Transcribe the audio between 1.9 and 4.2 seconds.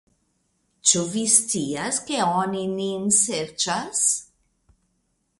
ke oni nin serĉas?